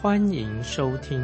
[0.00, 1.20] 欢迎收听。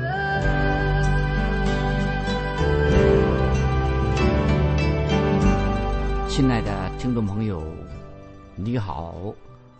[6.29, 7.63] 亲爱的听众朋友，
[8.57, 9.33] 你好。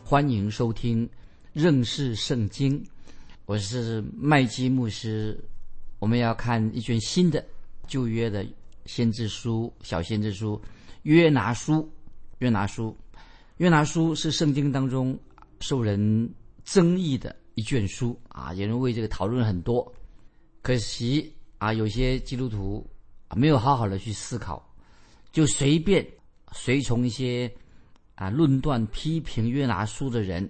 [0.05, 1.09] 欢迎收听
[1.53, 2.81] 认识圣经，
[3.47, 5.37] 我是麦基牧师。
[5.99, 7.45] 我们要看一卷新的
[7.89, 8.47] 旧约的
[8.87, 10.63] 先知书，小先知书
[11.03, 11.91] 约拿书。
[12.39, 12.97] 约拿书，
[13.57, 15.19] 约拿书是圣经当中
[15.59, 16.33] 受人
[16.65, 19.93] 争议的一卷书啊，有人为这个讨论很多。
[20.63, 22.89] 可惜啊，有些基督徒
[23.29, 24.65] 啊没有好好的去思考，
[25.33, 26.07] 就随便
[26.53, 27.53] 随从一些。
[28.17, 30.49] 啊，论断批评约拿书的人，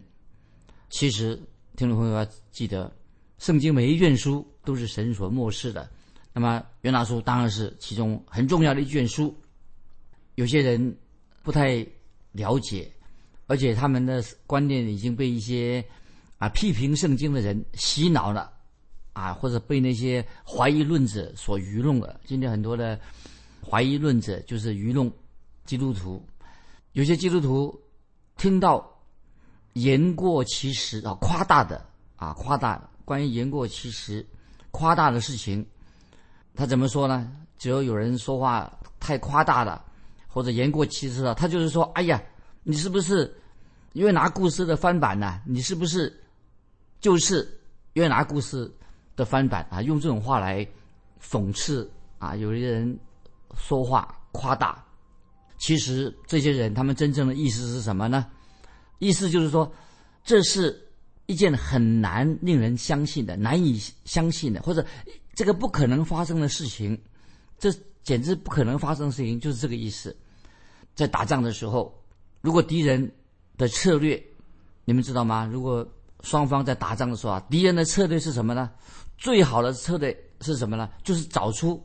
[0.90, 1.34] 其实
[1.76, 2.94] 听众朋友要记得，
[3.38, 5.90] 圣经每一卷书都是神所漠视的。
[6.34, 9.34] 那么约拿书当然是其中很重要的一卷书。
[10.34, 10.94] 有些人
[11.42, 11.76] 不太
[12.32, 12.92] 了解，
[13.46, 15.82] 而且他们的观念已经被一些
[16.44, 18.52] 啊批评圣经的人洗脑了，
[19.14, 22.20] 啊，或者被那些怀疑论者所愚弄了。
[22.26, 23.00] 今天很多的
[23.66, 25.10] 怀疑论者就是愚弄
[25.64, 26.22] 基督徒。
[26.92, 27.74] 有些基督徒
[28.36, 28.86] 听到
[29.72, 31.82] 言过其实啊，夸大的
[32.16, 34.24] 啊，夸大关于言过其实、
[34.70, 35.64] 夸大的事情，
[36.54, 37.32] 他怎么说呢？
[37.56, 39.82] 只要有人说话太夸大了，
[40.28, 42.22] 或者言过其实了，他就是说：“哎呀，
[42.64, 43.34] 你是不是
[43.94, 45.40] 因为拿故事的翻版呢？
[45.46, 46.14] 你是不是
[47.04, 47.46] 就是
[47.92, 48.72] 约拿故事
[49.14, 50.66] 的翻版啊？”用这种话来
[51.20, 52.98] 讽刺啊，有些人
[53.58, 54.82] 说话夸大。
[55.58, 58.26] 其实这些人，他们真正的意思是什么呢？
[59.00, 59.70] 意思就是说，
[60.24, 60.74] 这是
[61.26, 64.82] 一件很难令人相信的、难以相信的，或者
[65.34, 66.98] 这个不可能发生的事情。
[67.58, 67.70] 这
[68.02, 70.16] 简直不可能发生的事情，就是这个意思。
[70.94, 71.94] 在打仗的时候，
[72.40, 73.12] 如果敌人
[73.58, 74.22] 的策略，
[74.86, 75.44] 你们知道吗？
[75.44, 75.86] 如果
[76.24, 78.70] 双方在打仗的时候啊，敌人的策略是什么呢？
[79.16, 80.88] 最好的策略是什么呢？
[81.04, 81.80] 就是找出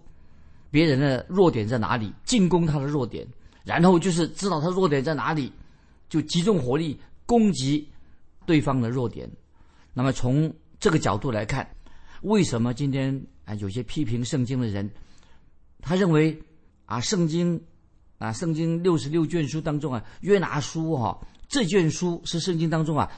[0.71, 3.27] 别人的弱点在哪里，进攻他的弱点。
[3.65, 5.51] 然后就是知道他弱点在哪里，
[6.07, 7.87] 就集中火力攻击
[8.45, 9.29] 对方的弱点。
[9.93, 11.69] 那么从这个角度来看，
[12.21, 14.89] 为什么今天啊有些批评圣经的人，
[15.81, 16.41] 他认为
[16.85, 17.61] 啊圣经
[18.17, 23.11] 啊圣经六十六卷书当中啊约拿书哈这卷书是圣经当中啊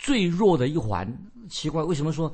[0.00, 1.06] 最弱的一环？
[1.48, 2.32] 奇怪，为什么说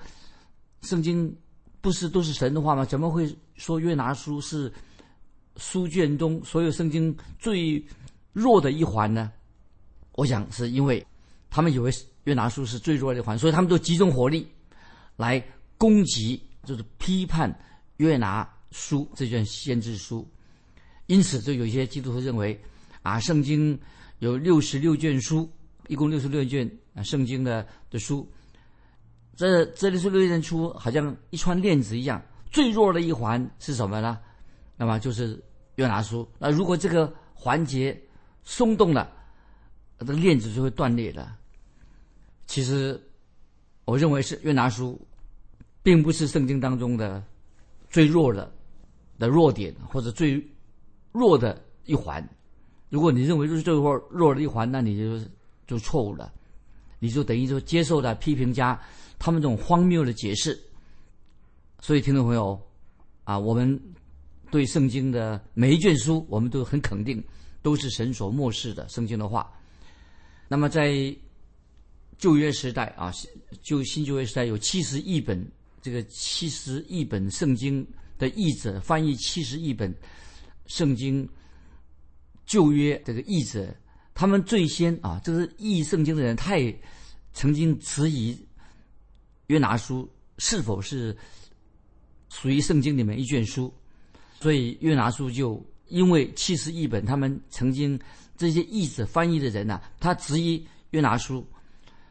[0.80, 1.36] 圣经
[1.82, 2.84] 不是都是神的话吗？
[2.84, 4.72] 怎么会说约拿书是？
[5.58, 7.82] 书卷中所有圣经最
[8.34, 9.32] 弱的一环呢？
[10.12, 11.02] 我想是因为
[11.48, 11.90] 他们以为
[12.24, 14.46] 约拿书是最弱的一环，所以他们都集中火力
[15.16, 15.42] 来
[15.78, 17.58] 攻击，就是批判
[17.96, 20.28] 约拿书这卷先知书。
[21.06, 22.60] 因此，就有一些基督徒认为
[23.00, 23.78] 啊，圣经
[24.18, 25.50] 有六十六卷书，
[25.88, 28.26] 一共六十六卷啊，圣经的的书，
[29.36, 32.20] 这这里是六卷书好像一串链子一样，
[32.50, 34.18] 最弱的一环是什么呢？
[34.76, 35.40] 那么就是
[35.74, 36.26] 约拿书。
[36.38, 37.96] 那如果这个环节
[38.42, 39.12] 松动了，
[39.98, 41.30] 这个链子就会断裂的。
[42.46, 42.98] 其实，
[43.84, 44.98] 我认为是约拿书，
[45.82, 47.22] 并不是圣经当中的
[47.90, 48.50] 最弱的
[49.18, 50.42] 的弱点，或者最
[51.12, 52.26] 弱的一环。
[52.88, 55.28] 如果你认为就是最弱弱的一环，那你就
[55.66, 56.32] 就错误了。
[56.98, 58.80] 你就等于说接受了批评家
[59.18, 60.58] 他们这种荒谬的解释。
[61.80, 62.60] 所以，听众朋友
[63.24, 63.80] 啊，我们。
[64.48, 67.22] 对圣经的每一卷书，我们都很肯定，
[67.62, 69.52] 都是神所漠视的圣经的话。
[70.46, 71.14] 那么在
[72.16, 73.12] 旧约时代啊，
[73.60, 75.44] 旧新旧约时代有七十亿本
[75.82, 77.84] 这个七十亿本圣经
[78.18, 79.92] 的译者翻译七十亿本
[80.66, 81.28] 圣经
[82.46, 83.74] 旧约这个译者，
[84.14, 86.72] 他们最先啊，这是译圣经的人，太
[87.36, 88.34] 曾经质疑
[89.48, 91.14] 约拿书是否是
[92.30, 93.72] 属于圣经里面一卷书。
[94.40, 98.00] 所以约拿书就因为七十译本，他们曾经
[98.38, 101.46] 这些译者翻译的人呐，他质疑约拿书，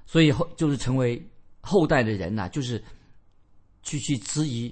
[0.06, 1.20] 所以后就是成为
[1.60, 2.82] 后代的人呐，就是
[3.82, 4.72] 去去质疑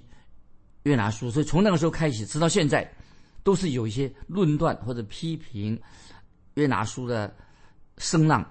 [0.84, 1.32] 约拿书。
[1.32, 2.88] 所以从那个时候开始，直到现在，
[3.42, 5.82] 都是有一些论断或者批评
[6.54, 7.36] 约拿书的
[7.98, 8.44] 声浪，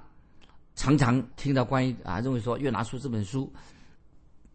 [0.75, 3.53] 常常听到关于啊认为说约拿书这本书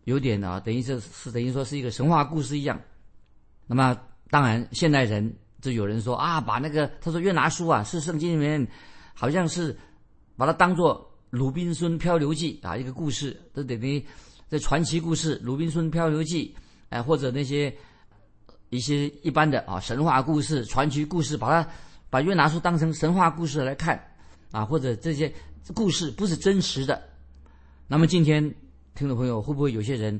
[0.05, 2.79] 有点啊，等于是是等于说是一个神话故事一样。
[3.67, 3.97] 那么
[4.29, 8.65] 当然，现代人就有人说啊，把那个他说约拿书啊是圣经里面
[9.13, 9.77] 好像是
[10.35, 10.99] 把它当做
[11.29, 14.05] 《鲁滨孙漂流记》啊一个故事，这等于
[14.49, 16.55] 这传奇故事《鲁滨孙漂流记》
[16.89, 17.75] 哎，或者那些
[18.69, 21.69] 一些一般的啊神话故事、传奇故事，把它
[22.09, 24.01] 把约拿书当成神话故事来看
[24.51, 25.33] 啊，或者这些
[25.73, 27.01] 故事不是真实的。
[27.87, 28.43] 那么今天
[28.95, 30.19] 听众朋友会不会有些人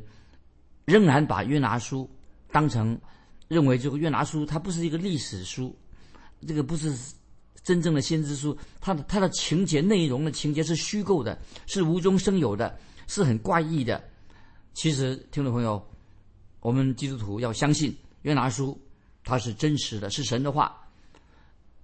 [0.86, 2.10] 仍然把约拿书
[2.52, 3.00] 当成？
[3.50, 5.74] 认为这个约拿书它不是一个历史书，
[6.46, 6.94] 这个不是
[7.64, 12.78] 真正的先知书，它的它的情节内容的情节是虚构的，是无中生有的，
[13.08, 14.04] 是很怪异的。
[14.74, 15.82] 其实，听众朋友，
[16.60, 18.78] 我们基督徒要相信约拿书
[19.24, 20.78] 它是真实的，是神的话，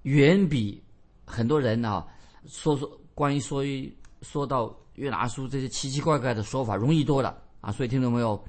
[0.01, 0.83] 远比
[1.23, 2.05] 很多人啊
[2.45, 7.71] 说说关于说一说到约拿书这些奇奇怪怪的说法容易多了啊。
[7.71, 8.43] 所以，听众朋友，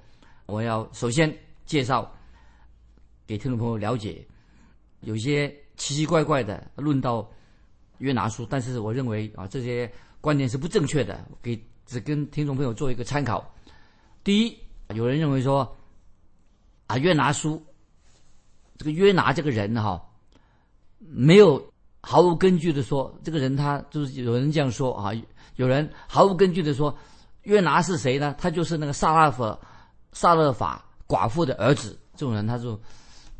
[0.46, 1.34] 我要首先
[1.64, 2.10] 介绍。
[3.26, 4.22] 给听众朋友了解，
[5.00, 7.26] 有些奇奇怪怪的论到
[7.96, 9.90] 约拿书，但是我认为啊，这些
[10.20, 13.50] 观点是不正确的，给只跟听众朋友做一个参考。
[14.22, 14.58] 第一，
[14.94, 15.74] 有人认为说
[16.86, 17.64] 啊，约拿书
[18.76, 20.06] 这个约拿这个人哈，
[20.98, 21.72] 没有
[22.06, 25.10] 毫无根据的说，这个人他就是有人这样说啊，
[25.56, 26.94] 有人毫无根据的说，
[27.44, 28.34] 约拿是谁呢？
[28.38, 29.58] 他就是那个萨拉法
[30.12, 31.98] 萨勒法寡妇的儿子。
[32.14, 32.78] 这种人他就。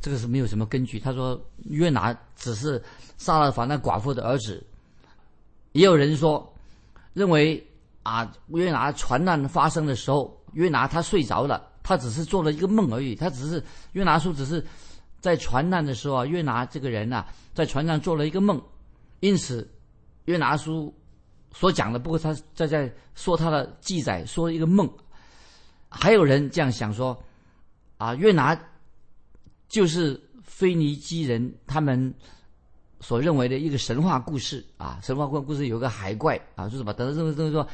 [0.00, 1.00] 这个是没有什么根据。
[1.00, 2.82] 他说约拿只是
[3.16, 4.62] 萨勒法那寡妇的儿子。
[5.72, 6.54] 也有人说，
[7.14, 7.66] 认为
[8.02, 13.14] 啊约拿船难发生的时候，约拿他睡着了，他只是做了一个梦而已。
[13.14, 14.62] 他只是约拿书只是
[15.24, 17.24] 在船难的时候啊，约拿这个人呐
[17.54, 18.62] 在船上做了一个梦，
[19.20, 19.66] 因此
[20.26, 20.94] 约拿书
[21.50, 24.86] 所讲的，不过他在在说他的记载，说一个梦。
[25.88, 27.18] 还有人这样想说，
[27.96, 28.54] 啊约拿。
[29.66, 32.14] 就是腓尼基人他们
[33.00, 37.66] 所认为的一个神话故事啊，神话故故事有个海怪啊，就是把等等等等说，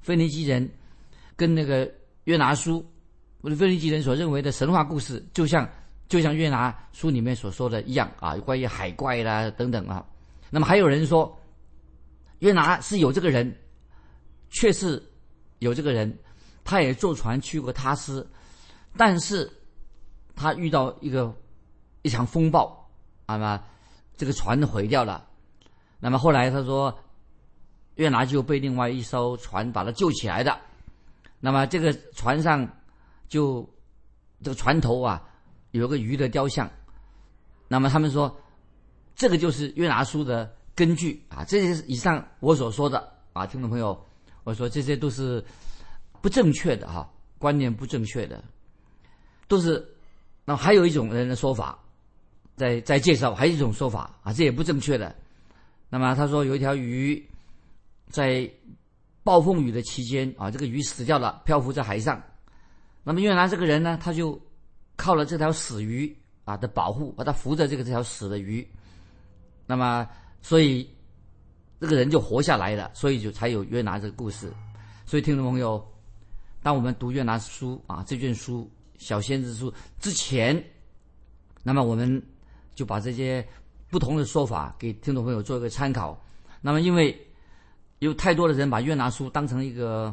[0.00, 0.66] 腓尼基人
[1.36, 1.92] 跟那个
[2.24, 2.82] 约拿书
[3.42, 5.68] 或者腓尼基人所认为的神话故事，就像
[6.08, 10.04] 就像约拿书里面所说的一样啊，关于海怪啦等等啊。
[10.50, 11.38] 那么还有人说，
[12.40, 13.54] 约拿是有这个人，
[14.50, 15.02] 确实
[15.58, 16.18] 有这个人，
[16.64, 18.28] 他也坐船去过他斯，
[18.96, 19.48] 但是。
[20.40, 21.34] 他遇到一个
[22.02, 22.88] 一场风暴，
[23.26, 23.60] 那么
[24.16, 25.26] 这个船毁掉了。
[25.98, 26.96] 那么后来他说，
[27.96, 30.56] 约拿就被另外一艘船把他救起来的。
[31.40, 32.64] 那么这个船上
[33.26, 33.68] 就
[34.44, 35.27] 这个船头啊
[35.78, 36.70] 有个鱼的雕像。
[37.68, 38.34] 那么他们说，
[39.14, 41.44] 这个就是约拿书的根据啊。
[41.44, 43.98] 这些以上我所说的啊，听众朋友，
[44.44, 45.44] 我说这些都是
[46.20, 48.42] 不正确的哈，观念不正确的，
[49.46, 49.86] 都是。
[50.44, 51.78] 那还有一种人的说法，
[52.56, 55.14] 在在介绍，还有一种说法啊，这也不正确的。
[55.90, 57.22] 那么他说有一条鱼，
[58.08, 58.50] 在
[59.22, 62.22] 暴风雨的期间啊，这个鱼死掉了，漂浮在海上。
[63.04, 64.40] 那么约拿这个人呢，他就
[64.98, 66.14] 靠了这条死鱼
[66.44, 68.68] 啊的保护，把他扶着这个这条死的鱼。
[69.64, 70.06] 那么
[70.42, 70.86] 所以
[71.80, 74.52] 这个人就活下来了，所以就才有约拿这个故事。
[75.06, 75.82] 所以听众朋友，
[76.62, 78.70] 当我们读约拿书啊这卷书。
[78.98, 80.60] 小先知书之前，
[81.62, 82.20] 那么我们
[82.74, 83.46] 就把这些
[83.88, 86.20] 不同的说法给听众朋友做一个参考。
[86.60, 87.16] 那么，因为
[88.00, 90.12] 有太多的人把约拿书当成一个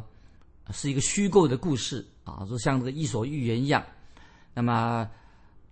[0.70, 3.84] 是一个虚构的故事啊，就像这个伊索寓言一样。
[4.56, 5.08] 那么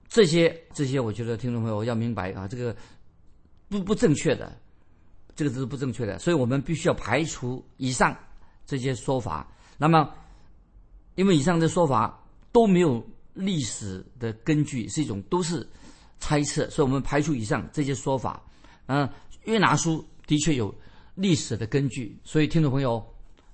[0.07, 2.77] 这些这些，我觉得听众朋友要明白啊，这个
[3.69, 4.57] 不不正确的，
[5.35, 6.19] 这个是不正确的。
[6.21, 8.17] 所以我们必须要排除以上
[8.67, 9.51] 这些说法。
[9.79, 10.15] 那么，
[11.15, 12.21] 因为以上的说法。
[12.55, 15.69] 都没有历史的根据，是一种都是
[16.21, 18.41] 猜测，所以我们排除以上这些说法。
[18.87, 19.11] 嗯，
[19.47, 20.73] 约拿书的确有
[21.17, 23.05] 历史的根据，所以听众朋友，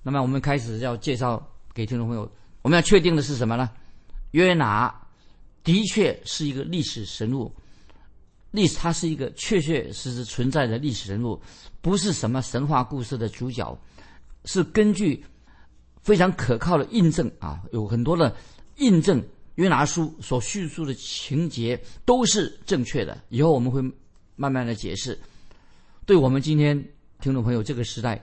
[0.03, 3.71] 那么我们开始要介绍给听众朋友，我们要确定的是什么呢？
[4.33, 5.00] 约拿
[5.63, 7.53] 的确是一个历史人物，
[8.51, 11.41] 历史他是一个确确实实存在的历史人物，
[11.81, 13.77] 不是什么神话故事的主角，
[14.45, 15.23] 是根据
[16.01, 18.35] 非常可靠的印证啊，有很多的。
[18.77, 19.23] 印证
[19.55, 23.21] 约拿书所叙述的情节都是正确的。
[23.29, 23.79] 以后我们会
[24.35, 25.19] 慢慢的解释。
[26.05, 26.75] 对我们今天
[27.19, 28.19] 听众朋友这个时代，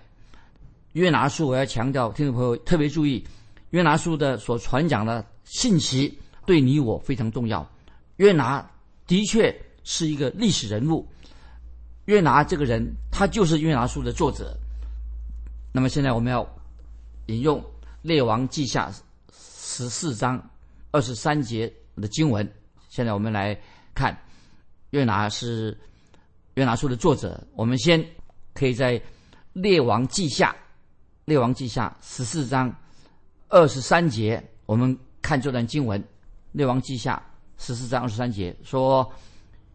[0.95, 3.25] 约拿书我要强调，听众朋友特别注意，
[3.71, 6.19] 约拿书的所传讲的信息
[6.49, 7.71] 对你我非常重要。
[8.17, 8.67] 约拿
[9.07, 11.07] 的确是一个历史人物，
[12.07, 14.57] 约拿这个人他就是约拿书的作者。
[15.73, 16.49] 那么现在我们要
[17.27, 17.63] 引用
[18.01, 18.91] 列王记下。
[19.31, 20.43] 十四章
[20.91, 22.51] 二十三节的经文。
[22.89, 23.57] 现在我们来
[23.95, 24.17] 看
[24.91, 25.79] 约拿是
[26.55, 27.47] 约拿书的作者。
[27.55, 28.05] 我们先
[28.55, 29.01] 可以在
[29.53, 30.57] 列王记下
[31.27, 32.75] 列王记下十四章
[33.49, 36.03] 二十三节，我们看这段经文。
[36.53, 37.23] 列王记下
[37.57, 39.11] 十四章二十三节说。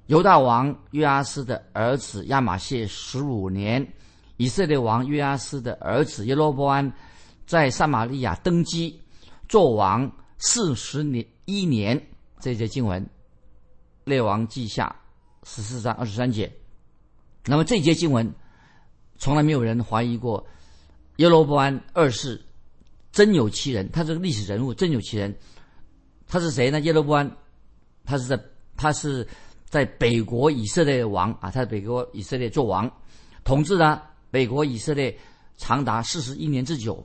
[0.08, 3.94] 犹大王约阿斯的儿子亚玛谢十五年，
[4.36, 6.92] 以色列王约阿斯的儿子耶罗波安
[7.46, 9.00] 在撒玛利亚登基，
[9.48, 12.06] 做王四十年一年。
[12.42, 13.10] 这节经文，
[14.04, 14.94] 列王记下
[15.44, 16.52] 十四章二十三节。
[17.46, 18.30] 那么这节经文，
[19.18, 20.46] 从来没有人怀疑过
[21.16, 22.44] 耶罗波安二世
[23.14, 25.34] 真有其人，他这个历史人物真有其人。
[26.28, 26.80] 他是谁呢？
[26.82, 27.32] 耶罗波安，
[28.06, 28.40] 他是在
[28.78, 29.28] 他是。
[29.74, 32.88] 在北国以色列的王啊，他在北国以色列做王，
[33.44, 35.18] 统治呢北国以色列
[35.58, 37.04] 长达四十一年之久。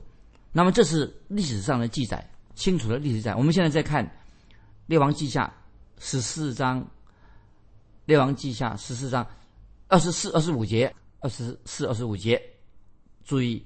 [0.51, 2.23] 那么这是历史上的记载，
[2.53, 3.33] 清楚的历史记载。
[3.33, 4.05] 我们现在再看
[4.85, 5.51] 《列王记下》
[5.99, 6.79] 十四章，
[8.05, 9.25] 《列王记下》十四章
[9.87, 12.39] 二十四、二十五节，二十四、二十五节。
[13.25, 13.57] 注意，《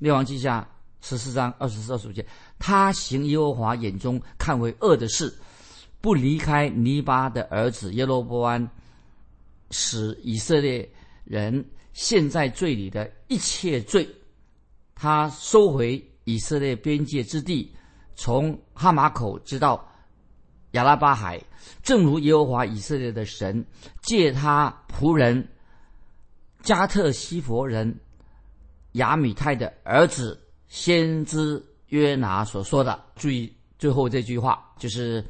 [0.00, 0.68] 列王记下》
[1.00, 2.24] 十四章二十四、二十五节，
[2.58, 5.32] 他行耶和华眼中看为恶的事。
[6.00, 8.70] 不离开尼巴的儿子耶罗波安，
[9.72, 10.88] 使以色列
[11.24, 14.08] 人陷在罪里的一切罪，
[14.94, 17.74] 他收回以色列边界之地，
[18.14, 19.84] 从哈马口直到
[20.72, 21.42] 亚拉巴海，
[21.82, 23.66] 正如耶和华以色列的神
[24.00, 25.48] 借他仆人
[26.62, 27.98] 加特西佛人
[28.92, 33.04] 亚米泰的儿子先知约拿所说的。
[33.16, 35.24] 注意最后这句话，就是。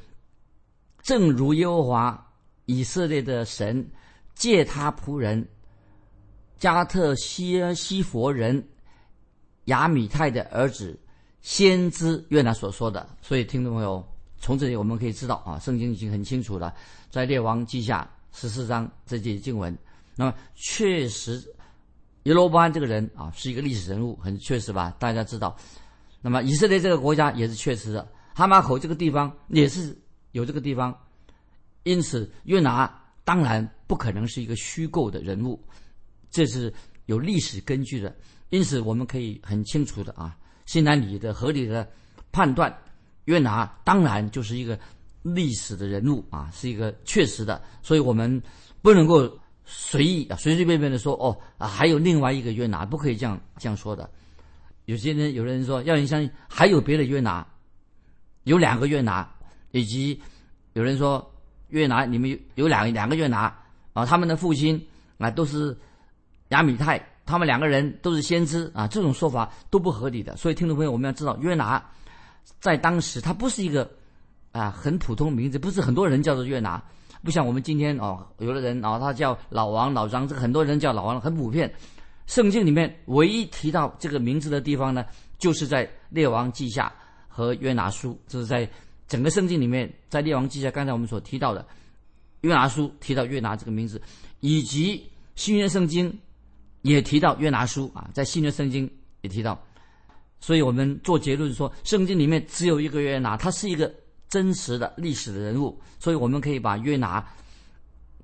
[1.00, 2.33] 正如耶和华
[2.66, 3.88] 以色列的神
[4.35, 5.49] 借他仆人
[6.59, 8.62] 加特西西佛人
[9.66, 10.99] 亚米泰的儿子
[11.40, 14.07] 先知约拿所说的，所以听众朋友，
[14.38, 16.75] 从这里我们可以知道啊，圣经已经很清楚了，
[17.11, 19.75] 在列王记下十四章这节经文，
[20.14, 21.42] 那么确实
[22.25, 24.95] 耶罗波安这个人啊是一个历史人物，很确实吧？
[24.99, 25.57] 大家知道，
[26.21, 29.97] 那么以色列这个国家也是确实的，哈马口这个地方也是。
[30.33, 30.95] 有这个地方，
[31.85, 35.59] 因此约拿当然不可能是一个虚构的人物，
[36.31, 36.73] 这是
[37.07, 38.15] 有历史根据的。
[38.51, 41.89] 因此我们可以很清楚的啊，心安理的合理的
[42.31, 42.73] 判断，
[43.25, 44.79] 约拿当然就是一个
[45.23, 47.61] 历史的人物啊，是一个确实的。
[47.83, 48.41] 所以我们
[48.83, 49.27] 不能够
[49.71, 54.11] 随意啊随随便便的说哦啊还有另外一个约拿，不可以这样这样说的。
[54.87, 57.47] 有些人有的人说要你相信还有别的约拿，
[58.45, 59.29] 有两个约拿。
[59.73, 60.19] 以及
[60.73, 61.31] 有人说
[61.69, 63.55] 约拿，你们有两两个约拿
[63.93, 64.83] 啊，他们的父亲
[65.19, 65.77] 啊都是
[66.49, 70.35] 亚米泰，他们两个人都是先知啊，这种说法都不合理的。
[70.39, 71.85] 所以听众朋友，我们要知道约拿
[72.61, 73.89] 在当时他不是一个
[74.53, 76.83] 啊很普通名字，不是很多人叫做约拿，
[77.23, 81.73] 不像我们今天哦，有的人哦他叫老王、老张，这个很多人叫老王，很普遍。
[82.27, 85.05] 圣经里面唯一提到这个名字的地方呢，
[85.39, 86.93] 就是在列王记下
[87.27, 88.69] 和约拿书，这是在。
[89.09, 91.67] 整个圣经里面，在列王记下，刚才我们所提到的
[92.43, 93.99] 约拿书提到约拿这个名字，
[94.41, 95.03] 以及
[95.35, 96.15] 新约圣经
[96.83, 98.87] 也提到约拿书啊，在新约圣经
[99.23, 99.59] 也提到，
[100.41, 103.91] 所以我们做结论说，圣经里面只有一个约拿，他是一个
[104.29, 107.27] 真实的历史的人物，所以我们可以把约拿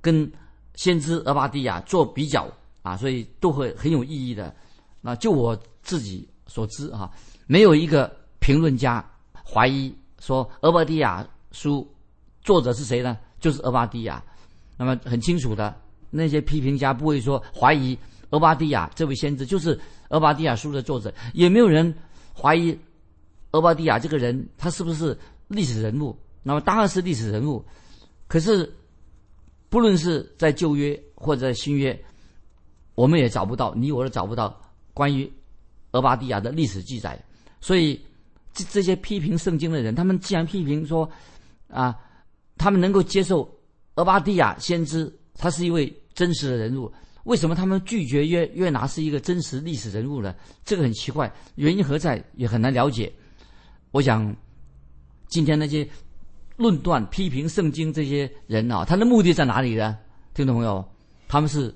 [0.01, 0.31] 跟
[0.75, 2.47] 先知俄巴底亚做比较
[2.83, 4.55] 啊，所以都会很有意义的。
[5.01, 7.11] 那就我自己所知啊，
[7.47, 9.05] 没有一个评论家
[9.45, 9.95] 怀疑。
[10.21, 11.87] 说俄巴底亚书
[12.43, 13.19] 作者是谁呢？
[13.41, 14.23] 就是俄巴底亚。
[14.79, 15.75] 那么很清楚的，
[16.11, 17.97] 那些批评家不会说怀疑
[18.31, 21.95] 俄巴底亚这位先知就是俄巴底亚书的作者，也没有人
[22.35, 22.77] 怀疑
[23.53, 25.17] 俄巴底亚这个人他是不是
[25.49, 26.17] 历史人物。
[26.43, 27.65] 那么当然是历史人物。
[28.27, 28.73] 可是
[29.69, 31.99] 不论是在旧约或者在新约，
[32.95, 34.61] 我们也找不到，你我都找不到
[34.93, 35.31] 关于
[35.93, 37.23] 俄巴底亚的历史记载。
[37.61, 38.01] 所以。
[38.57, 41.11] 这这些批评圣经的人，他们既然批评说，
[41.67, 41.93] 啊，
[42.57, 43.53] 他们能够接受
[43.97, 46.89] 俄巴底亚先知他是一位真实的人物，
[47.25, 50.33] 为什么他们拒绝约约拿是一个真实历史人物呢？
[50.65, 53.13] 这个很奇怪，原因何在也很难了解。
[53.91, 54.33] 我想，
[55.35, 55.85] 今天那些
[56.57, 59.99] 论断批评圣经这些人啊，他的目的在哪里呢？
[60.33, 60.89] 听众朋友，
[61.27, 61.75] 他们是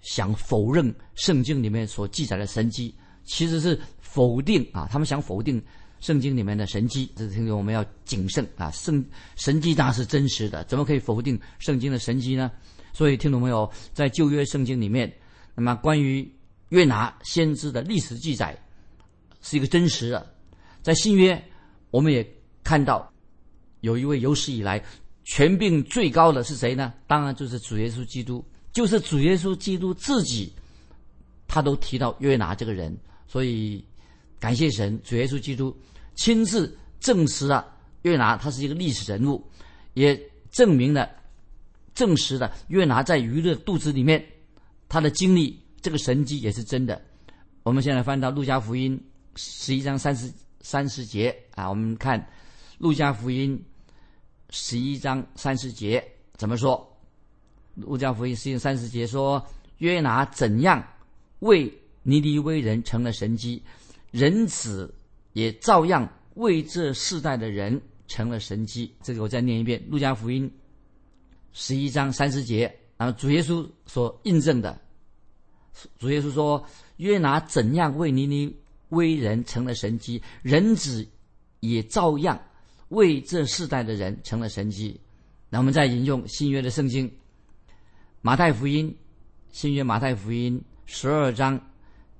[0.00, 5.60] 想否认圣经里面所记载的神迹，其实是否定啊，他们想否定。
[5.98, 8.70] 圣经里面的神迹，这是听众我们要谨慎啊！
[8.70, 9.04] 圣
[9.36, 12.48] 神迹当然是真实的，怎么可以否定圣经的神迹呢？
[12.92, 13.68] 所以听懂没有？
[13.92, 15.12] 在旧约圣经里面，
[15.56, 16.30] 那么关于
[16.68, 18.56] 约拿先知的历史记载
[19.40, 20.24] 是一个真实的；
[20.82, 21.42] 在新约，
[21.90, 22.22] 我们也
[22.64, 23.12] 看到
[23.80, 24.82] 有一位有史以来
[25.22, 26.92] 权柄最高的是谁呢？
[27.06, 30.52] 当然就是主耶稣基督，就是主耶稣基督自己，
[31.46, 32.96] 他都提到约拿这个人，
[33.28, 33.84] 所以
[34.40, 35.76] 感谢神，主耶稣基督
[36.14, 39.42] 亲自证实了约拿他是一个历史人物，
[39.92, 41.10] 也证明了、
[41.94, 44.24] 证实了约拿在鱼的肚子里面
[44.88, 47.00] 他的经历，这个神迹也是真的。
[47.62, 48.98] 我们现在翻到路加福音
[49.36, 50.30] 十一章三十
[50.60, 52.22] 三十节啊，我们看
[52.78, 53.64] 路加福音
[54.50, 56.04] 十一章三十节
[56.34, 56.86] 怎么说？
[57.74, 59.44] 路加福音十一章三十节说：
[59.78, 60.86] 约拿怎样
[61.40, 63.62] 为尼尼微人成了神迹，
[64.10, 64.94] 人子
[65.32, 68.94] 也照样为这世代的人成了神迹。
[69.02, 70.50] 这个我再念一遍：路加福音
[71.52, 74.80] 十一章三十节，然后主耶稣所印证的，
[75.98, 76.64] 主耶稣说。
[76.98, 78.56] 约拿怎样为尼尼
[78.90, 81.04] 微人成了神迹，人子
[81.58, 82.40] 也照样
[82.88, 85.00] 为这世代的人成了神迹。
[85.48, 87.10] 那我们再引用新约的圣经，
[88.20, 88.96] 马太福音，
[89.50, 91.60] 新约马太福音十二章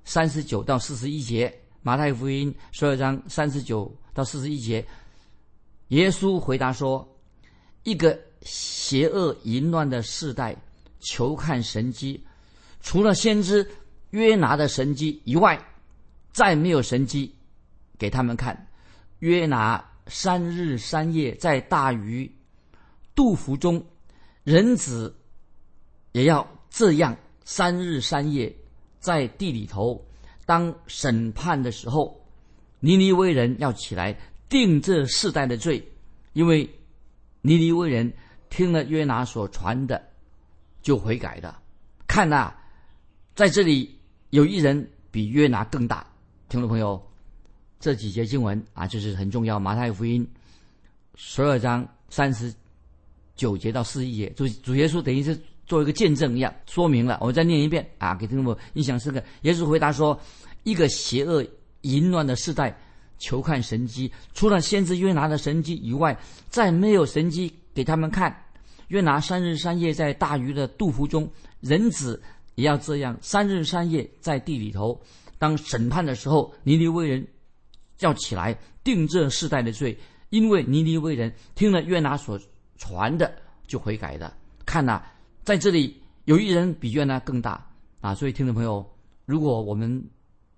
[0.03, 4.85] 三十九到四十一节，马太福音十二章三十九到四十一节，
[5.89, 7.07] 耶稣回答说
[7.83, 10.55] ：“一个邪恶淫乱的世代，
[10.99, 12.23] 求看神迹，
[12.81, 13.67] 除了先知。”
[14.11, 15.61] 约拿的神迹以外，
[16.31, 17.35] 再没有神迹
[17.97, 18.67] 给他们看。
[19.19, 22.31] 约拿三日三夜在大鱼
[23.15, 23.83] 肚腹中，
[24.43, 25.15] 人子
[26.11, 28.55] 也要这样三日三夜
[28.99, 30.05] 在地里头。
[30.45, 32.23] 当审判的时候，
[32.79, 34.15] 尼尼微人要起来
[34.47, 35.83] 定这世代的罪，
[36.33, 36.69] 因为
[37.41, 38.13] 尼尼微人
[38.49, 40.01] 听了约拿所传的，
[40.81, 41.55] 就悔改的。
[42.07, 42.53] 看呐，
[43.35, 43.93] 在这里。
[44.31, 46.05] 有一人比约拿更大，
[46.49, 47.01] 听众朋友，
[47.85, 49.59] 这几节经文啊，就是很重要。
[49.59, 50.27] 马太福音
[51.13, 52.51] 十二章三十
[53.35, 57.19] 九节到四十一节，主主耶稣等于是做一个见证一样，说明了。
[57.21, 59.21] 我再念一遍啊，给听众印象深刻。
[59.43, 60.19] 耶稣回答说
[60.65, 61.45] ：“一个邪恶
[61.81, 62.75] 淫乱的时代，
[63.19, 66.17] 求看神迹，除了先知约拿的神迹以外，
[66.49, 68.35] 再没有神迹给他们看。
[68.87, 72.19] 约拿三日三夜在大鱼的肚腹中，人子。”
[72.55, 74.99] 也要这样，三日三夜在地里头。
[75.37, 77.27] 当审判的时候，尼尼微人
[77.99, 79.97] 要起来定这世代的罪，
[80.29, 82.39] 因为尼尼微人听了约拿所
[82.77, 83.33] 传的
[83.67, 84.31] 就悔改的。
[84.65, 85.01] 看呐，
[85.43, 87.65] 在这里有一人比约拿更大
[88.01, 88.13] 啊！
[88.13, 88.85] 所以听众朋友，
[89.25, 90.03] 如果我们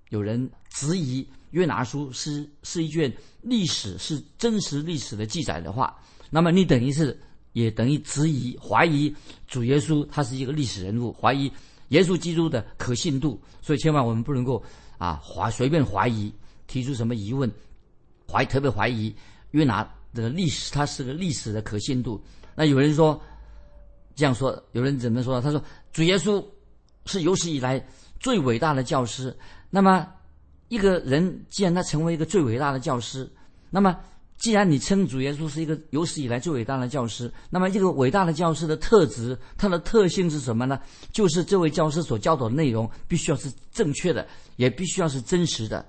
[0.10, 5.98] 有人质疑约拿书是是一卷历史，是真实历史的记载的话，
[6.30, 7.18] 那么你等于是
[7.54, 9.14] 也等于质疑、怀疑
[9.48, 11.52] 主耶稣他是一个历史人物，怀疑。
[11.90, 14.62] 耶稣基督的可信度，所以千万我们不能够
[14.98, 16.30] 啊怀随便怀疑，
[16.68, 17.52] 提出什么疑问，
[18.30, 19.16] 怀特别怀疑
[19.52, 22.22] 约拿的历史，它是个历史的可信度。
[22.56, 23.20] 那有人说
[24.16, 25.42] 这样说，有人怎么说？
[25.42, 26.44] 他说主耶稣
[27.06, 27.84] 是有史以来
[28.20, 29.36] 最伟大的教师。
[29.70, 30.08] 那么
[30.68, 33.30] 一个人既然他成为一个最伟大的教师，
[33.70, 33.98] 那么。
[34.40, 40.80] 既然你称主耶稣是一个有史以来最伟大的教师，那么这个伟大的教师的特质，它的特性是什么呢？
[41.12, 44.28] 就是这位教师所教导的内容必须要是正确的，
[44.58, 45.84] 也必须要是真实的。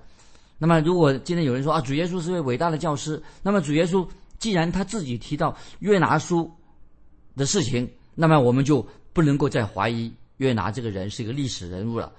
[0.59, 6.51] 那么，如果今天有人说啊，主耶稣是位伟大的教师，那么主耶稣既然他自己提到约拿书
[7.35, 12.11] 的事情，那么我们就不能够再怀疑约拿这个人是一个历史人物了。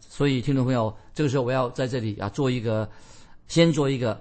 [0.00, 2.90] 所以，听众朋友，这个时候我要在这里啊做一个，
[3.46, 4.20] 先做一个。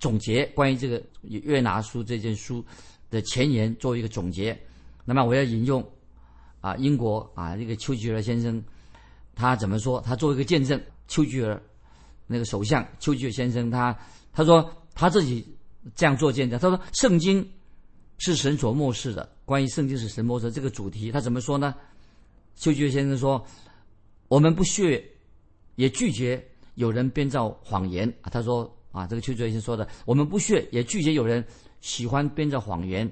[0.00, 2.64] 总结关于这个约拿书这件书
[3.10, 4.56] 的前言，做一个总结。
[5.04, 5.84] 那么我要引用
[6.60, 8.62] 啊，英国啊这个丘吉尔先生
[9.34, 10.00] 他怎么说？
[10.02, 11.60] 他做一个见证，丘吉尔
[12.28, 13.98] 那个首相丘吉尔先生他
[14.32, 15.44] 他说他自己
[15.96, 16.56] 这样做见证。
[16.60, 17.44] 他说圣经
[18.18, 21.74] 是神所漠视的，关于圣经是神漠视这个主题，他怎么说呢？
[22.54, 23.44] 丘吉尔先生说，
[24.28, 25.04] 我们不屑
[25.74, 26.40] 也拒绝
[26.76, 28.14] 有人编造谎言。
[28.30, 28.72] 他说。
[28.90, 31.44] 啊，这个丘吉尔先生说的，我们不屑也拒绝有人
[31.82, 33.08] 喜欢编造谎言。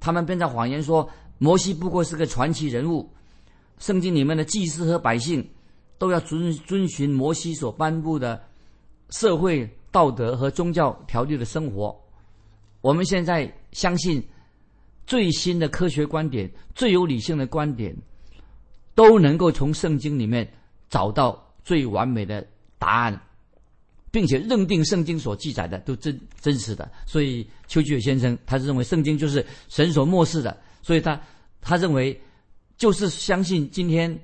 [0.00, 3.08] 他们编造谎言说摩西不过是个传奇人物，
[3.78, 5.48] 圣经里面的祭司和百姓
[6.00, 8.42] 都要遵遵循摩西所颁布的
[9.10, 11.94] 社会道德和宗教条例的生活。
[12.80, 14.26] 我们现在相信
[15.06, 17.94] 最新的科学观点、最有理性的观点，
[18.94, 20.50] 都能够从圣经里面
[20.88, 22.44] 找到最完美的
[22.78, 23.20] 答案。
[24.12, 31.20] 并且认定圣经所记载的都真真实的，所以丘吉尔先生他是认为圣经就是神所漠视的，所以他
[31.60, 32.20] 他认为
[32.76, 34.18] 就是相信今天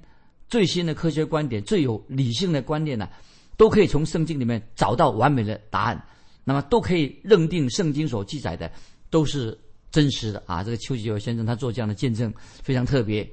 [0.49, 3.09] 最新的科学观点、最有理性的观念呢，
[3.57, 6.05] 都可以从圣经里面找到完美的答案。
[6.45, 8.71] 那么都可以认定圣经所记载的
[9.11, 9.59] 都是
[9.91, 10.63] 真实的啊。
[10.63, 12.33] 这个丘吉尔先生他做这样的见证
[12.63, 13.29] 非常特别。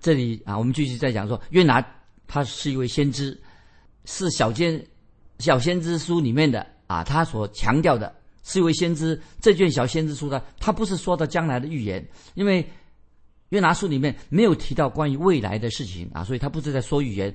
[0.00, 1.86] 这里啊，我们继续再讲说，约拿
[2.26, 3.38] 他是一位先知，
[4.06, 4.82] 是小先
[5.40, 9.20] 小先知书里面的啊，他所强调的是一位先知。
[9.42, 12.02] 这卷小先知书呢，他不是说到将来的预言，
[12.34, 12.66] 因为
[13.50, 17.34] 约拿书里面没有提到关于未来的事情啊，所以他不是在说预言，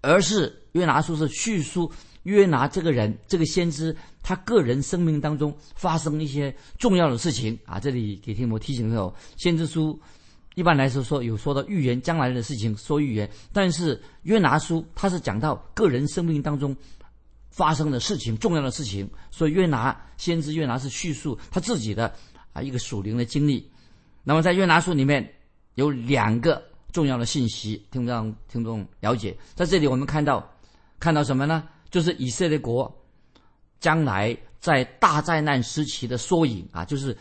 [0.00, 1.90] 而是约拿书是叙述
[2.24, 7.78] 约拿这个人这个先知他个人生命当中发生一些重要的事情啊。
[7.78, 10.00] 这里给听我提醒的时候，先知书。
[10.56, 13.30] 一般来说，说有说到预言将来的事情，说预言。
[13.52, 16.76] 但是约拿书他是讲到个人生命当中
[17.50, 19.08] 发生的事情，重要的事情。
[19.30, 22.12] 所以约拿先知约拿是叙述他自己的
[22.52, 23.70] 啊一个属灵的经历。
[24.24, 25.32] 那么在约拿书里面
[25.80, 26.62] 有两个
[26.92, 29.34] 重要的信息，听众听众了解。
[29.54, 30.46] 在这里我们看到
[30.98, 31.66] 看到什么呢？
[31.90, 32.94] 就是以色列国
[33.80, 37.16] 将来在大灾难时期的缩影啊，就是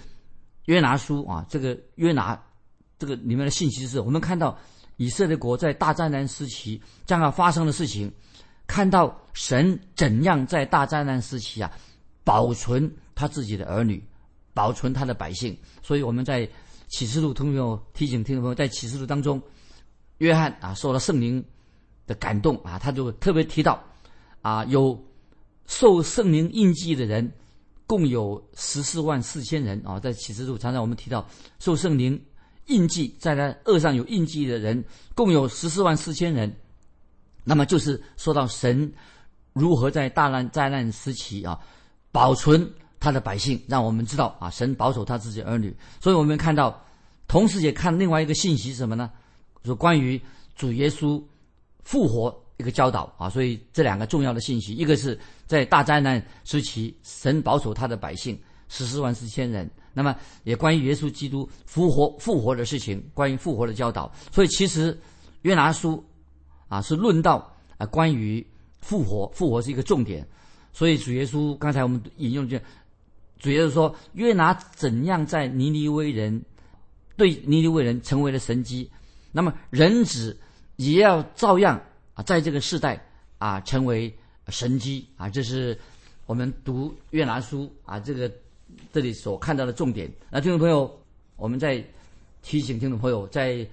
[0.66, 2.40] 约拿书啊，这个约拿。
[2.98, 4.60] 这个里面的信息是我们看到
[4.98, 8.12] 以色列国在大灾难时期将要发生的事情，
[8.68, 11.72] 看到神怎样在大灾难时期啊
[12.26, 14.04] 保存他自己的儿女，
[14.54, 15.58] 保存他的百姓。
[15.82, 16.46] 所以我们在
[16.90, 19.42] 启示录，朋友提醒听众朋友，在启示录当中，
[20.18, 21.42] 约翰啊受了圣灵
[22.06, 23.82] 的感动啊，他就特别提到
[24.42, 25.02] 啊有
[25.68, 27.32] 受圣灵印记的人
[27.88, 31.26] 共有十四万四千人啊，在启示录常常我们提到
[31.60, 32.22] 受圣灵。
[32.66, 36.56] 印记在那额上有印记的人共有十四万四千人，
[37.44, 38.94] 那么就是说到神
[39.54, 41.60] 如何在大难灾难时期啊
[42.12, 45.76] 保存他的百姓，让我们知道啊神保守他自己儿女。
[46.02, 46.84] 所以我们看到，
[47.28, 49.10] 同时也看另外一个信息是什么呢？
[49.64, 50.20] 说关于
[50.56, 51.22] 主耶稣
[51.84, 53.30] 复活一个教导啊。
[53.30, 59.70] 所以这两个重要的信息，一个是在大灾难时期神保守他的百姓十四万四千人。
[59.94, 64.12] 那么也关于耶稣基督复活复活的事情，关于复活的教导。
[64.32, 64.98] 所以其实
[65.42, 66.04] 约拿书
[66.68, 68.46] 啊是论到啊关于
[68.82, 70.26] 复活，复活是一个重点。
[70.72, 72.58] 所以主耶稣刚才我们引用就
[73.40, 76.44] 主耶稣说约拿怎样在尼尼微人
[77.18, 78.90] 对尼尼微人成为了神机，
[79.32, 80.38] 那么人子
[80.76, 81.82] 也要照样
[82.14, 83.04] 啊在这个世代
[83.38, 84.14] 啊成为
[84.50, 85.30] 神机啊。
[85.30, 85.78] 这是
[86.26, 88.32] 我们读约拿书啊这个。
[88.94, 91.00] 这里所看到的重点，那听众朋友，
[91.38, 91.84] 我们再
[92.44, 93.68] 提醒听众朋友，在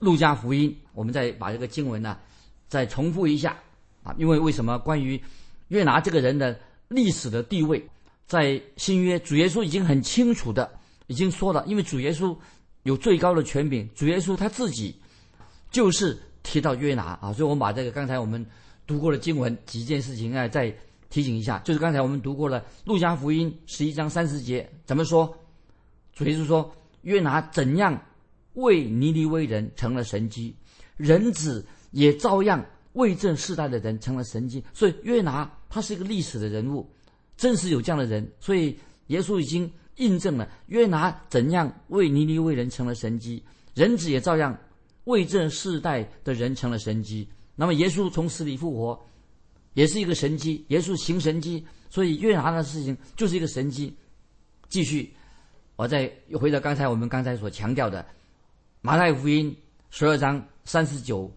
[0.00, 2.18] 路加福音，我们再把这个经文呢
[2.66, 3.56] 再重复一下
[4.02, 5.20] 啊，因为为什么关于
[5.68, 7.88] 约拿这个人的历史的地位，
[8.30, 10.70] 在新约主耶稣已经很清楚的
[11.08, 12.36] 已经说了，因为主耶稣
[12.84, 14.94] 有最高的权柄，主耶稣他自己
[15.72, 18.46] 就是提到约拿啊，所以我们把这个刚才我们
[18.86, 20.72] 读过的经文几件事情啊再。
[21.10, 25.36] 提醒一下，就是刚才我们读过了《路加福音》十一章三十节，怎么说？
[26.14, 28.00] 主耶稣说：“约拿怎样
[28.52, 30.54] 为尼尼微人成了神机，
[30.96, 36.88] 人子也照样为这世代的人成了神机。”所以约拿他是一个历史的人物，
[37.40, 38.30] 真实有这样的人。
[38.38, 43.42] 所以耶稣已经印证了约拿怎样为尼尼微人成了神机，
[43.74, 44.56] 人子也照样
[45.04, 47.26] 为这世代的人成了神机。
[47.56, 49.00] 那么耶稣从死里复活。
[49.74, 53.96] 也是一个神机，耶稣行神机，所以约拿的事情就是一个神机。
[54.68, 55.14] 继续，
[55.76, 58.04] 我再又回到刚才我们刚才所强调的
[58.80, 59.56] 马太福音
[59.88, 61.32] 十二章三十九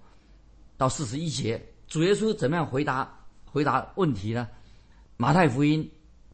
[0.78, 3.08] 到四十一节，主耶稣怎么样回答
[3.46, 4.48] 回答问题呢？
[5.16, 5.90] 马太福音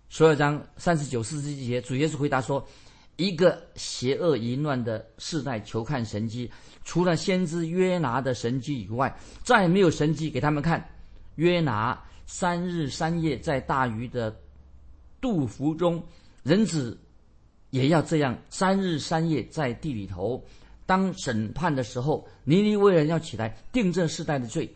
[0.07, 2.65] 十二章三十九四十一节，主耶稣回答说
[3.17, 6.49] ：“一个邪恶淫乱的世代求看神机，
[6.85, 9.13] 除了先知约拿的神机以外，
[9.43, 10.83] 再没有神机给他们看。”
[11.35, 14.33] 约拿三日三夜在大鱼的
[15.19, 16.01] 肚腹中，
[16.43, 16.97] 人子
[17.69, 20.43] 也要这样三日三夜在地里头。
[20.85, 24.73] 当审判的时候，尼尼微人要起来定这世代的罪，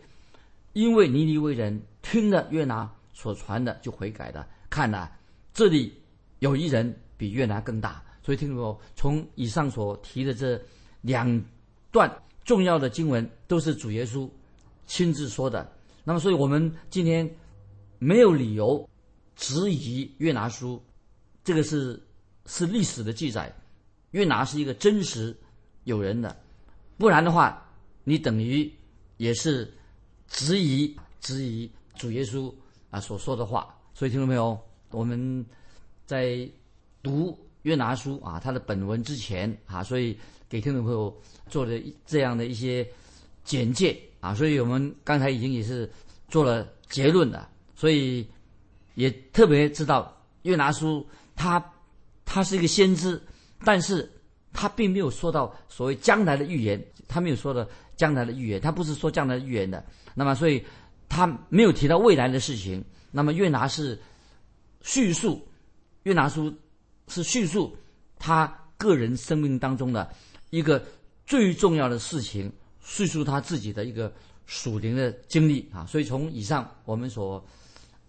[0.74, 4.48] 因为尼尼微人听了约拿所传的就悔改了。
[4.70, 5.10] 看呐，
[5.54, 5.94] 这里
[6.40, 8.04] 有一人比约拿更大。
[8.22, 10.60] 所以听众从以上所提的这
[11.02, 11.44] 两
[11.92, 12.10] 段
[12.46, 14.30] 重要的经文，都是主耶稣
[14.88, 15.70] 亲自说的。
[16.06, 17.30] 那么，所以我们今天
[18.00, 18.90] 没有理由
[19.36, 20.82] 质疑约拿书，
[21.44, 22.02] 这个是
[22.46, 23.54] 是历史的记载，
[24.12, 25.36] 约拿是一个真实
[25.84, 26.34] 有人的，
[26.98, 27.70] 不然的话，
[28.06, 28.72] 你等于
[29.18, 29.74] 也是
[30.28, 32.54] 质疑质疑主耶稣
[32.94, 33.76] 啊所说的话。
[33.94, 34.58] 所以听到没有？
[34.92, 35.46] 我们
[36.06, 36.48] 在
[37.02, 41.16] 读约拿书啊，它的本文之前啊，所以给听众朋友
[41.50, 42.88] 做的这样的一些
[43.44, 44.00] 简介。
[44.20, 45.92] 啊，所以我们刚才已经也是
[46.30, 48.26] 做了结论了，所以
[48.96, 51.62] 也特别知道约拿书他
[52.24, 53.22] 他是一个先知，
[53.66, 54.10] 但是
[54.54, 59.84] 他并没有说到所谓将来的预言，他没有说的将来的预言，他不是说将来的预言的。
[60.16, 60.64] 那么，所以
[61.14, 62.84] 他没有提到未来的事情。
[63.12, 64.02] 那么，约拿是
[64.82, 65.48] 叙述，
[66.04, 66.52] 约拿书
[67.08, 67.78] 是叙述
[68.18, 68.48] 他
[68.78, 70.12] 个人生命当中的
[70.50, 70.84] 一个
[71.24, 74.12] 最重要的事情，叙述他自己的一个
[74.48, 75.86] 属灵的经历啊。
[75.86, 77.46] 所以，从以上我们所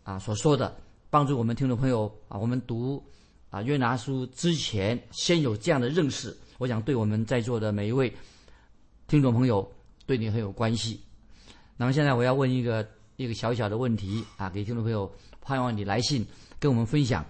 [0.03, 0.75] 啊所说的，
[1.11, 3.05] 帮助我们听众朋友啊，我们读
[3.51, 8.11] 啊约拿书之前，先有这样的认识，我想对我们在座的每一位
[9.07, 9.71] 听众朋友，
[10.07, 10.99] 对你很有关系。
[11.77, 16.25] 那么现在我要问一个一个小小的问题啊，给听众朋友，盼望你来信
[16.61, 17.25] 跟我们分享，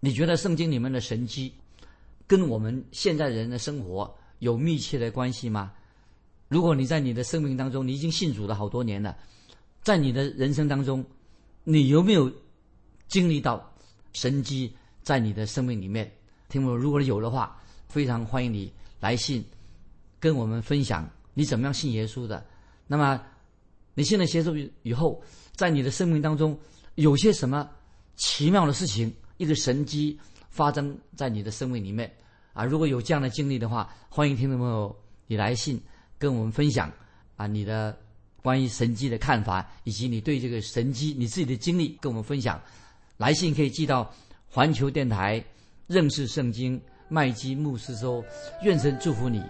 [0.00, 1.54] 你觉得圣经里面的神迹
[2.26, 5.72] 跟我们现在人的生活有密切的关系吗？
[6.48, 9.16] 如果你在你的生命当中，你已经信主了好多年了，
[9.82, 11.04] 在你的人生当中，
[11.62, 12.30] 你有没有
[13.06, 13.72] 经历到
[14.12, 16.10] 神迹在你的生命里面？
[16.48, 17.56] 听我，如果有的话，
[17.88, 19.44] 非常欢迎你来信
[20.18, 22.44] 跟我们分享你怎么样信耶稣的。
[22.88, 23.20] 那么。
[23.94, 25.22] 你现在接受以后，
[25.54, 26.58] 在你的生命当中
[26.94, 27.68] 有些什么
[28.16, 32.10] 奇妙的事情，一个神迹发生在你的生命里面
[32.52, 32.64] 啊！
[32.64, 34.94] 如果有这样的经历的话，欢迎听众朋友
[35.26, 35.80] 你来信
[36.18, 36.90] 跟我们分享
[37.36, 37.96] 啊你的
[38.42, 42.60] 关于神迹的看法，以及你对这个神迹你自己的经历跟我们分享。
[43.16, 44.10] 来信可以寄到
[44.48, 45.44] 环球电台
[45.86, 48.24] 认识圣经麦基牧师说，
[48.62, 49.42] 愿神祝福你，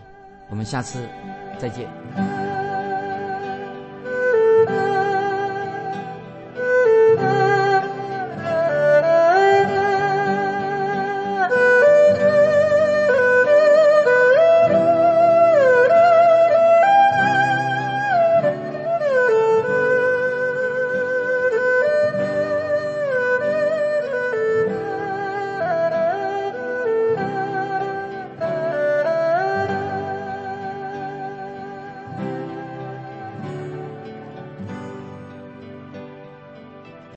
[0.51, 1.09] 我们下次
[1.59, 2.50] 再见。